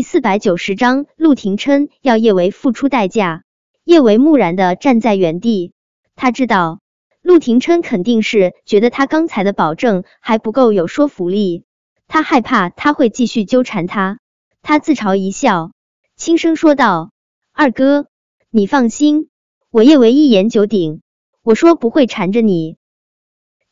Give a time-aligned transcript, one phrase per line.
[0.00, 3.42] 第四百九十章，陆廷琛要叶维付出代价。
[3.84, 5.74] 叶维木然的站在原地，
[6.16, 6.80] 他知道
[7.20, 11.64] 陆廷琛肯定是觉得他刚才的保证还不够有说服力，
[12.08, 14.20] 他害怕他会继续纠缠他。
[14.62, 15.72] 他自嘲一笑，
[16.16, 17.10] 轻声说道
[17.52, 18.06] ：“二哥，
[18.48, 19.28] 你放心，
[19.70, 21.02] 我叶维一言九鼎。
[21.42, 22.78] 我说不会缠着你，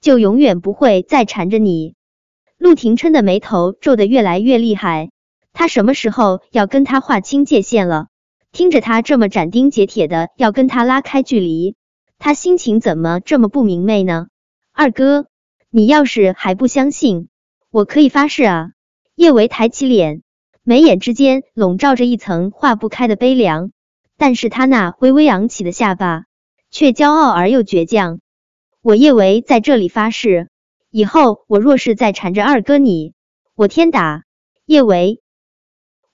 [0.03, 1.95] 就永远不会再缠着你。”
[2.59, 5.09] 陆廷琛的眉头皱得越来越厉害。
[5.59, 8.07] 他什么时候要跟他划清界限了？
[8.53, 11.75] 听着他这么斩钉截铁的要跟他拉开距离，
[12.17, 14.29] 他心情怎么这么不明媚呢？
[14.73, 15.27] 二哥，
[15.69, 17.27] 你要是还不相信，
[17.73, 18.71] 我可以发誓啊！
[19.17, 20.23] 叶维抬起脸，
[20.63, 23.73] 眉眼之间笼罩着一层化不开的悲凉，
[24.17, 26.27] 但是他那微微扬起的下巴
[26.71, 28.21] 却骄傲而又倔强。
[28.81, 30.51] 我叶维在这里发誓，
[30.89, 33.13] 以后我若是再缠着二哥你，
[33.57, 34.23] 我天打！
[34.65, 35.21] 叶维。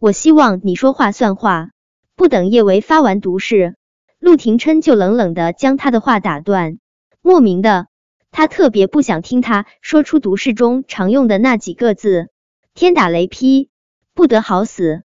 [0.05, 1.71] 我希望你说话算话。
[2.15, 3.75] 不等叶维发完毒誓，
[4.19, 6.77] 陆廷琛就冷冷的将他的话打断。
[7.23, 7.87] 莫名的，
[8.31, 12.29] 他特别不想听他说出毒誓中常用的那几个字：
[12.75, 13.71] 天打雷劈，
[14.13, 15.05] 不得好死。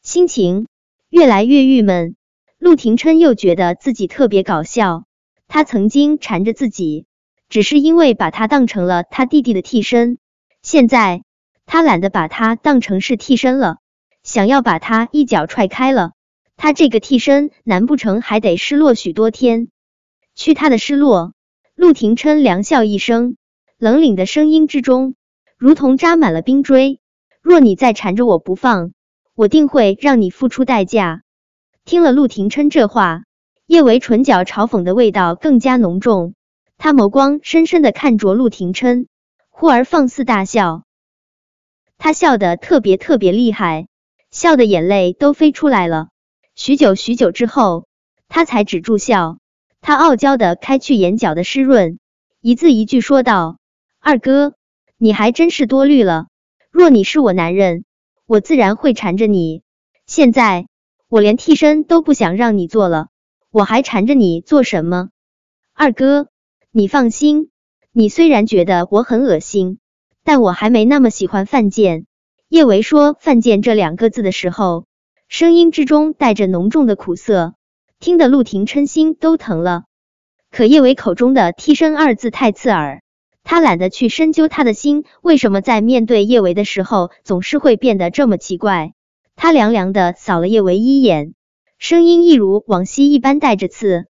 [0.00, 0.68] 心情
[1.10, 2.16] 越来越郁闷，
[2.58, 5.04] 陆廷琛又觉得自己特别搞笑。
[5.48, 7.04] 他曾经缠着自己，
[7.50, 10.16] 只是因为把他当成了他弟弟的替身，
[10.62, 11.24] 现在
[11.66, 13.76] 他懒得把他当成是替身了。
[14.22, 16.12] 想要把他一脚踹开了，
[16.56, 19.68] 他这个替身难不成还得失落许多天？
[20.34, 21.32] 去他的失落！
[21.74, 23.36] 陆廷琛凉笑一声，
[23.78, 25.14] 冷凛的声音之中
[25.56, 27.00] 如同扎满了冰锥。
[27.42, 28.92] 若你再缠着我不放，
[29.34, 31.22] 我定会让你付出代价。
[31.86, 33.24] 听了陆廷琛这话，
[33.66, 36.34] 叶维唇角嘲讽的味道更加浓重，
[36.76, 39.06] 他眸光深深的看着陆廷琛，
[39.48, 40.84] 忽而放肆大笑，
[41.96, 43.86] 他笑得特别特别厉害。
[44.30, 46.08] 笑的眼泪都飞出来了，
[46.54, 47.86] 许久许久之后，
[48.28, 49.38] 他才止住笑。
[49.80, 51.98] 他傲娇的开去眼角的湿润，
[52.40, 53.58] 一字一句说道
[53.98, 54.54] ：“二哥，
[54.98, 56.26] 你还真是多虑了。
[56.70, 57.84] 若你是我男人，
[58.26, 59.62] 我自然会缠着你。
[60.06, 60.68] 现在
[61.08, 63.08] 我连替身都不想让你做了，
[63.50, 65.08] 我还缠着你做什么？
[65.74, 66.28] 二哥，
[66.70, 67.50] 你放心，
[67.90, 69.78] 你虽然觉得我很恶心，
[70.22, 72.04] 但我还没那么喜欢犯贱。”
[72.50, 74.84] 叶维说“犯贱”这两个字的时候，
[75.28, 77.54] 声音之中带着浓重的苦涩，
[78.00, 79.84] 听得陆廷琛心都疼了。
[80.50, 83.02] 可叶维口中的“替身”二字太刺耳，
[83.44, 88.94] 他懒得去深究他的心为什么在面对叶维的时候总是会变得这么奇怪。
[89.36, 91.34] 他凉凉的扫了叶维一眼，
[91.78, 94.06] 声音一如往昔一般带着刺：“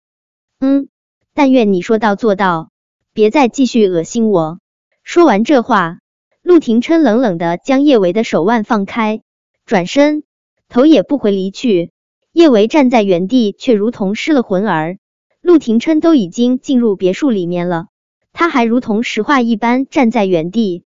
[0.61, 0.87] 嗯，
[1.35, 2.71] 但愿你说到做到，
[3.13, 4.61] 别再继续恶心我。”
[5.03, 5.99] 说完这话。
[6.49, 9.21] 陆廷琛冷冷的将叶维的手腕放开，
[9.67, 10.23] 转身，
[10.71, 11.91] 头也不回离去。
[12.33, 14.97] 叶维站在原地，却如同失了魂儿。
[15.43, 17.89] 陆廷琛都已经进入别墅里面了，
[18.33, 20.85] 他还如同石化一般站在原地，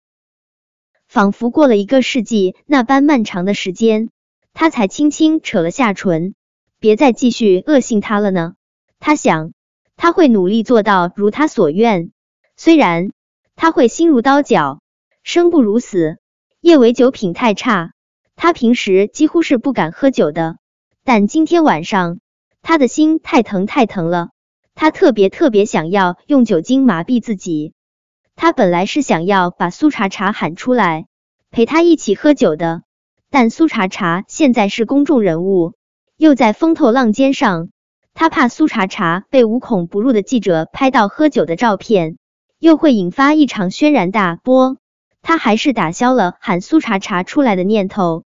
[1.07, 4.09] 仿佛过了一个世纪那般漫长的时间。
[4.53, 6.35] 他才轻轻扯了下唇，
[6.81, 8.55] 别再继续恶心他了呢。
[8.99, 9.53] 他想，
[9.95, 12.11] 他会努力做到如他所愿，
[12.57, 13.13] 虽然
[13.55, 14.81] 他会心如刀绞。
[15.25, 16.19] 生不如死。
[16.61, 17.93] 叶维酒品太差，
[18.35, 20.57] 他平时几乎是不敢喝酒的。
[21.03, 22.19] 但今天晚上，
[22.61, 24.29] 他的心太疼太疼了，
[24.75, 27.73] 他特别特别想要用酒精麻痹自己。
[28.35, 31.07] 他本来是想要把苏茶茶喊出来
[31.49, 32.83] 陪他一起喝酒的，
[33.31, 35.73] 但苏茶茶现在是公众人物，
[36.17, 37.69] 又在风头浪尖上，
[38.13, 42.19] 他怕苏茶茶被无孔不入的记者拍到喝酒的照片，
[42.59, 44.77] 又会引发一场轩然大波。
[45.27, 48.25] 他还是打消了喊苏茶茶出来的念头。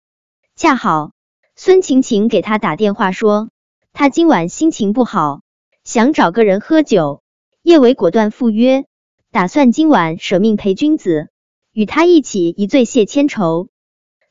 [0.55, 1.13] 恰好
[1.55, 3.49] 孙晴晴给他打电话说，
[3.93, 5.41] 他今晚心情不好，
[5.83, 7.23] 想找个人喝酒。
[7.63, 8.85] 叶维果断赴约，
[9.31, 11.29] 打算今晚舍命陪君子，
[11.71, 13.69] 与他一起一醉解千愁。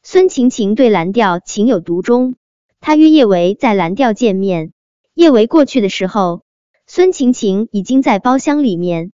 [0.05, 2.37] 孙晴晴对蓝调情有独钟，
[2.81, 4.73] 他约叶维在蓝调见面。
[5.15, 6.43] 叶维过去的时候，
[6.87, 9.11] 孙晴晴已经在包厢里面。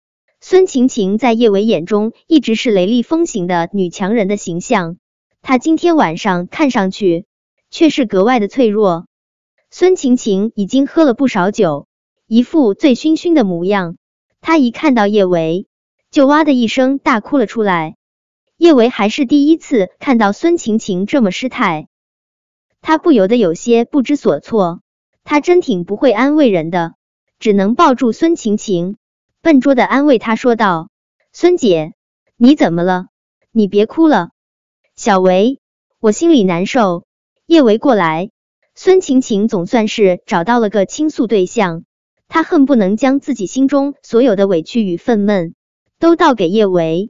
[0.50, 4.96] 孙晴晴在叶维眼中一直是雷厉风行的女强人的形象，
[5.42, 7.26] 她今天晚上看上去
[7.70, 9.08] 却是格外的脆弱。
[9.72, 11.86] 孙晴晴已经喝了不少酒，
[12.28, 13.98] 一副醉醺醺的模样。
[14.40, 15.68] 她一看到叶维，
[16.12, 17.98] 就哇的一声大哭了出来。
[18.56, 21.90] 叶维还是第一次看到孙晴晴这么失态，
[22.82, 24.80] 他不由得有些不知所措。
[25.26, 26.94] 他真挺不会安慰人的，
[27.38, 28.96] 只能抱住孙晴晴。
[29.48, 30.90] 笨拙的安慰他说道
[31.32, 31.94] ：“孙姐，
[32.36, 33.06] 你怎么了？
[33.54, 34.32] 你别哭了。”
[34.98, 35.62] 小维，
[36.02, 37.06] 我心里难受。
[37.46, 38.32] 叶维过来，
[38.76, 41.86] 孙晴晴总算是找到了个倾诉对象，
[42.28, 45.54] 她恨不能将自己心中所有的委屈与愤懑
[45.98, 47.10] 都倒给叶维。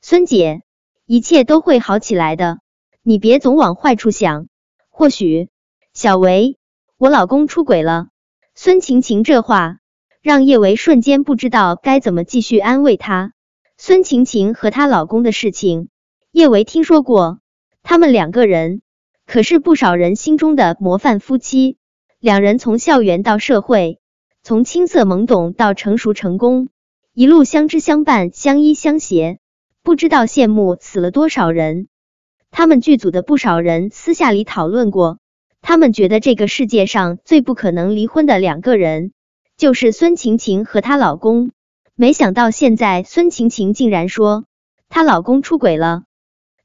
[0.00, 0.62] 孙姐，
[1.06, 2.60] 一切都会好起来的，
[3.02, 4.46] 你别总往坏处想。
[4.90, 5.48] 或许，
[5.92, 6.56] 小维，
[6.98, 8.06] 我老公出轨了。
[8.54, 9.78] 孙晴晴这话
[10.24, 13.34] 让叶维瞬间不知道该怎么继续安慰她。
[13.76, 15.88] 孙晴晴和她老公的事情，
[16.32, 17.40] 叶维听说过，
[17.82, 18.80] 他们两个人
[19.26, 21.76] 可是不少人心中的模范夫妻。
[22.20, 24.00] 两人从校园到社会，
[24.42, 26.70] 从青涩懵懂到成熟成功，
[27.12, 29.40] 一路相知相伴，相依相携。
[29.82, 31.88] 不知道羡慕死了多少人。
[32.50, 35.18] 他们剧组的不少人私下里讨论过，
[35.60, 39.12] 他们觉得这个世界上最不可能离婚的两个人，
[39.56, 41.50] 就是孙晴晴和她老公。
[41.94, 44.44] 没想到现在孙晴晴竟然说
[44.88, 46.02] 她老公出轨了。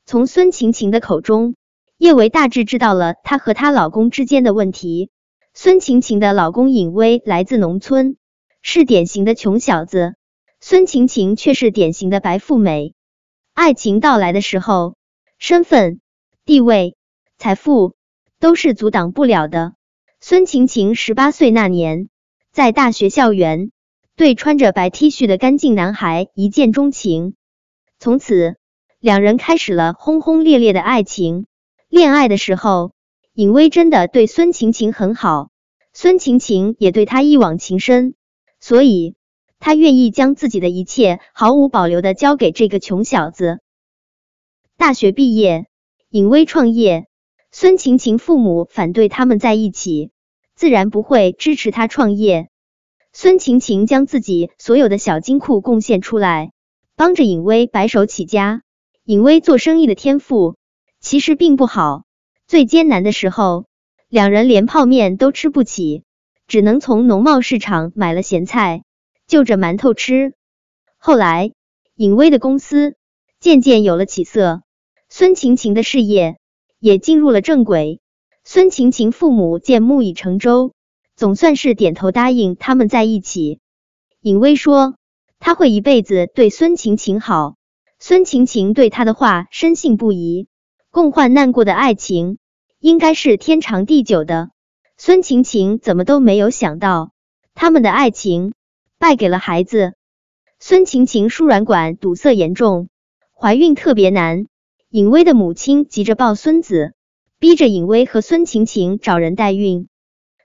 [0.06, 1.56] 从孙晴晴的口中，
[1.98, 5.12] 叶维大致知道了她和她老公之间的问题。
[5.54, 8.18] 孙晴晴的老公尹威来自农村，
[8.62, 10.16] 是典型的穷小子，
[10.60, 12.94] 孙晴晴却是典型的白富美。
[13.54, 14.96] 爱情到来的时候，
[15.38, 16.00] 身份、
[16.46, 16.96] 地位、
[17.38, 17.94] 财富
[18.40, 19.74] 都是阻挡不了的。
[20.22, 22.10] 孙晴晴十八岁那年，
[22.60, 23.72] 在大学校园
[24.18, 27.36] 对穿着白 T 恤的干净男孩一见钟情，
[28.00, 28.58] 从此
[29.00, 31.46] 两人开始了轰轰烈烈的爱情。
[31.88, 32.92] 恋爱的时候，
[33.32, 35.52] 尹威真的对孙晴晴很好，
[35.94, 38.16] 孙晴晴也对他一往情深，
[38.60, 39.16] 所以。
[39.60, 43.62] 他愿意将自己的一切毫无保留的交给这个穷小子。
[44.76, 45.68] 大学毕业，
[46.10, 47.08] 尹威创业，
[47.52, 50.12] 孙晴晴父母反对他们在一起，
[50.60, 52.50] 自然不会支持他创业。
[53.14, 56.52] 孙晴晴将自己所有的小金库贡献出来，
[56.98, 58.62] 帮着尹威白手起家。
[59.06, 60.58] 尹威做生意的天赋
[61.00, 62.04] 其实并不好，
[62.46, 63.68] 最艰难的时候，
[64.10, 66.04] 两人连泡面都吃不起，
[66.46, 68.84] 只能从农贸市场买了咸菜。
[69.28, 70.34] 就着馒头吃。
[70.98, 71.54] 后来，
[71.96, 72.98] 尹威的公司
[73.40, 74.62] 渐渐有了起色，
[75.08, 76.38] 孙晴晴的事业
[76.80, 78.02] 也进入了正轨。
[78.52, 80.74] 孙晴晴父母见木已成舟，
[81.16, 83.60] 总算是点头答应他们在一起。
[84.22, 84.96] 尹威说
[85.38, 87.58] 他会一辈子对孙晴晴好，
[88.00, 90.48] 孙晴晴对他的话深信不疑。
[90.90, 92.40] 共患难过的爱情
[92.80, 94.50] 应该是天长地久的。
[94.98, 97.12] 孙晴晴怎么都没有想到，
[97.54, 98.54] 他们的爱情。
[98.98, 99.94] 败给了孩子，
[100.60, 102.90] 孙晴晴输卵管堵塞严重，
[103.32, 104.48] 怀孕特别难。
[104.90, 106.96] 尹威的母亲急着抱孙子，
[107.40, 109.88] 逼着尹威和孙晴晴找人代孕。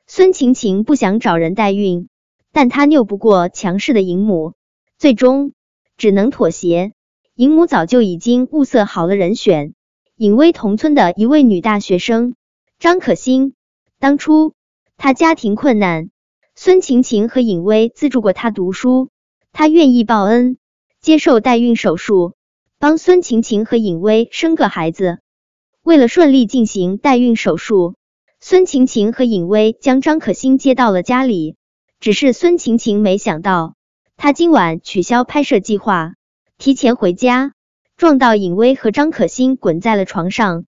[0.07, 2.09] 孙晴晴不想找人代孕，
[2.53, 4.53] 但她拗不过强势的尹母，
[4.97, 5.55] 最终
[5.97, 6.93] 只能妥协。
[7.35, 9.75] 尹母早就已经物色好了人选，
[10.15, 12.37] 尹威同村的一位女大学生
[12.79, 13.55] 张可欣。
[13.99, 14.55] 当初
[14.97, 16.11] 她家庭困难。
[16.55, 19.11] 孙晴晴和尹威资助过她读书，
[19.51, 20.59] 她愿意报恩，
[21.01, 22.35] 接受代孕手术，
[22.79, 25.19] 帮孙晴晴和尹威生个孩子。
[25.85, 27.95] 为了顺利进行代孕手术，
[28.41, 31.57] 孙晴晴和尹薇将张可欣接到了家里。
[32.01, 33.75] 只是孙晴晴没想到，
[34.17, 36.15] 她今晚取消拍摄计划，
[36.57, 37.53] 提前回家，
[37.99, 40.65] 撞到尹薇和张可欣滚在了床上。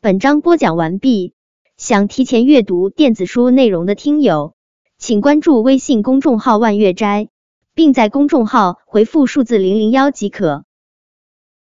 [0.00, 1.34] 本章播讲完毕，
[1.76, 4.54] 想提前阅读电子书内容的听友。
[4.98, 7.28] 请关注微信公众号“万月斋”，
[7.74, 10.64] 并在公众号回复数字零零幺即可。